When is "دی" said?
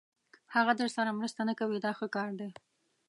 2.39-2.49